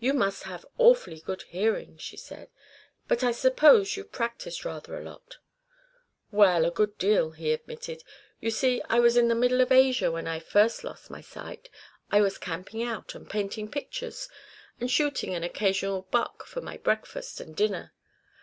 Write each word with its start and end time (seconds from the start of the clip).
"You 0.00 0.14
must 0.14 0.44
have 0.44 0.64
awfully 0.78 1.20
good 1.20 1.42
hearing," 1.42 1.98
she 1.98 2.16
said. 2.16 2.48
"But 3.06 3.22
I 3.22 3.32
suppose 3.32 3.98
you've 3.98 4.10
practised 4.10 4.64
rather 4.64 4.96
a 4.98 5.04
lot." 5.04 5.36
"Well, 6.30 6.64
a 6.64 6.70
good 6.70 6.96
deal," 6.96 7.32
he 7.32 7.52
admitted. 7.52 8.02
"You 8.40 8.50
see, 8.50 8.80
I 8.88 8.98
was 9.00 9.18
in 9.18 9.28
the 9.28 9.34
middle 9.34 9.60
of 9.60 9.70
Asia 9.70 10.10
when 10.10 10.26
I 10.26 10.38
first 10.38 10.84
lost 10.84 11.10
my 11.10 11.20
sight. 11.20 11.68
I 12.10 12.22
was 12.22 12.38
camping 12.38 12.82
out, 12.82 13.14
and 13.14 13.28
painting 13.28 13.70
pictures, 13.70 14.30
and 14.80 14.90
shooting 14.90 15.34
an 15.34 15.44
occasional 15.44 16.00
buck 16.10 16.46
for 16.46 16.62
my 16.62 16.78
breakfast 16.78 17.38
and 17.38 17.54
dinner. 17.54 17.92